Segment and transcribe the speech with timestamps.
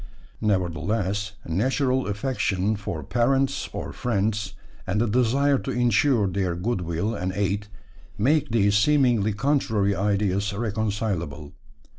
[0.41, 4.55] Nevertheless, natural affection for parents or friends,
[4.87, 7.67] and the desire to insure their goodwill and aid,
[8.17, 11.53] make these seemingly contrary ideas reconcilable.